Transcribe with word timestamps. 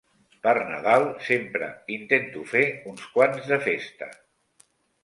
Per 0.45 0.53
Nadal 0.69 1.05
sempre 1.27 1.67
intento 1.99 2.45
fer 2.55 2.65
uns 2.95 3.07
quants 3.19 3.49
de 3.55 3.63
festa. 3.71 4.15